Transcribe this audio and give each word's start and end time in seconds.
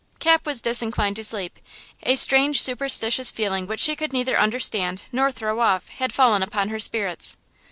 Cap 0.17 0.47
was 0.47 0.63
disinclined 0.63 1.15
to 1.17 1.23
sleep; 1.23 1.59
a 2.01 2.15
strange 2.15 2.59
superstitious 2.59 3.29
feeling 3.29 3.67
which 3.67 3.79
she 3.81 3.95
could 3.95 4.11
neither 4.13 4.35
understand 4.39 5.03
nor 5.11 5.31
throw 5.31 5.59
off 5.59 5.89
had 5.89 6.11
fallen 6.11 6.41
upon 6.41 6.69
her 6.69 6.79
spirits. 6.79 7.37